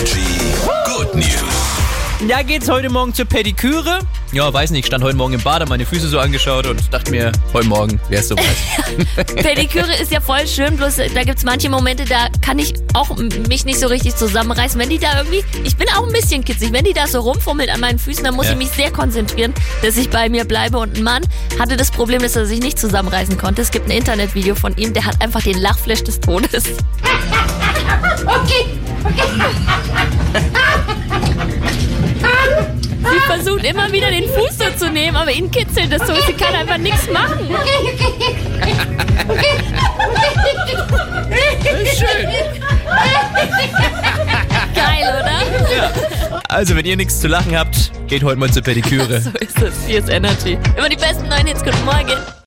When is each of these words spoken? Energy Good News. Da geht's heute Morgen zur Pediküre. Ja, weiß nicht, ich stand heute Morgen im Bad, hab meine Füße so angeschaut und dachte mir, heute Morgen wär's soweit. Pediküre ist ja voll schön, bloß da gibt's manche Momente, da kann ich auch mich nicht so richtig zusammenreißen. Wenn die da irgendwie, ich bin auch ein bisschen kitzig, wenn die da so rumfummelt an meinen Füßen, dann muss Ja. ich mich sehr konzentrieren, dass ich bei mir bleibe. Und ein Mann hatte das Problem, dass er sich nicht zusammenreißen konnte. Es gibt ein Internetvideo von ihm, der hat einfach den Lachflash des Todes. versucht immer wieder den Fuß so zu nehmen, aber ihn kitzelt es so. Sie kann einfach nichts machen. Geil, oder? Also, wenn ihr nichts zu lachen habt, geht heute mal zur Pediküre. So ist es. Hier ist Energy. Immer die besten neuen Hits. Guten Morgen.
Energy 0.00 0.24
Good 0.86 1.14
News. 1.14 2.26
Da 2.26 2.42
geht's 2.42 2.70
heute 2.70 2.88
Morgen 2.88 3.12
zur 3.12 3.26
Pediküre. 3.26 3.98
Ja, 4.32 4.50
weiß 4.50 4.70
nicht, 4.70 4.80
ich 4.80 4.86
stand 4.86 5.04
heute 5.04 5.16
Morgen 5.16 5.34
im 5.34 5.42
Bad, 5.42 5.60
hab 5.60 5.68
meine 5.68 5.84
Füße 5.84 6.08
so 6.08 6.18
angeschaut 6.18 6.66
und 6.66 6.80
dachte 6.90 7.10
mir, 7.10 7.30
heute 7.52 7.66
Morgen 7.68 8.00
wär's 8.08 8.28
soweit. 8.28 8.46
Pediküre 9.36 9.94
ist 10.00 10.10
ja 10.10 10.22
voll 10.22 10.46
schön, 10.46 10.78
bloß 10.78 10.96
da 11.14 11.22
gibt's 11.24 11.44
manche 11.44 11.68
Momente, 11.68 12.06
da 12.06 12.28
kann 12.40 12.58
ich 12.58 12.72
auch 12.94 13.14
mich 13.48 13.66
nicht 13.66 13.78
so 13.78 13.88
richtig 13.88 14.16
zusammenreißen. 14.16 14.80
Wenn 14.80 14.88
die 14.88 14.98
da 14.98 15.18
irgendwie, 15.18 15.44
ich 15.64 15.76
bin 15.76 15.86
auch 15.90 16.06
ein 16.06 16.12
bisschen 16.14 16.44
kitzig, 16.46 16.72
wenn 16.72 16.84
die 16.84 16.94
da 16.94 17.06
so 17.06 17.20
rumfummelt 17.20 17.68
an 17.68 17.80
meinen 17.80 17.98
Füßen, 17.98 18.24
dann 18.24 18.34
muss 18.36 18.46
Ja. 18.46 18.52
ich 18.52 18.58
mich 18.58 18.68
sehr 18.70 18.90
konzentrieren, 18.90 19.52
dass 19.82 19.98
ich 19.98 20.08
bei 20.08 20.30
mir 20.30 20.46
bleibe. 20.46 20.78
Und 20.78 20.96
ein 20.96 21.02
Mann 21.02 21.22
hatte 21.58 21.76
das 21.76 21.90
Problem, 21.90 22.22
dass 22.22 22.36
er 22.36 22.46
sich 22.46 22.60
nicht 22.60 22.78
zusammenreißen 22.78 23.36
konnte. 23.36 23.60
Es 23.60 23.70
gibt 23.70 23.86
ein 23.86 23.92
Internetvideo 23.98 24.54
von 24.54 24.74
ihm, 24.78 24.94
der 24.94 25.04
hat 25.04 25.20
einfach 25.20 25.42
den 25.42 25.58
Lachflash 25.58 26.04
des 26.04 26.20
Todes. 26.20 26.64
versucht 33.30 33.64
immer 33.64 33.92
wieder 33.92 34.10
den 34.10 34.28
Fuß 34.28 34.58
so 34.58 34.86
zu 34.86 34.90
nehmen, 34.90 35.16
aber 35.16 35.30
ihn 35.30 35.50
kitzelt 35.50 35.92
es 35.92 36.06
so. 36.06 36.14
Sie 36.26 36.32
kann 36.32 36.54
einfach 36.54 36.78
nichts 36.78 37.08
machen. 37.10 37.48
Geil, 44.74 45.20
oder? 45.20 46.40
Also, 46.48 46.74
wenn 46.74 46.84
ihr 46.84 46.96
nichts 46.96 47.20
zu 47.20 47.28
lachen 47.28 47.56
habt, 47.56 47.92
geht 48.08 48.24
heute 48.24 48.38
mal 48.38 48.50
zur 48.50 48.62
Pediküre. 48.62 49.20
So 49.30 49.30
ist 49.38 49.62
es. 49.62 49.86
Hier 49.86 49.98
ist 50.00 50.08
Energy. 50.08 50.58
Immer 50.76 50.88
die 50.88 50.96
besten 50.96 51.28
neuen 51.28 51.46
Hits. 51.46 51.62
Guten 51.62 51.84
Morgen. 51.84 52.16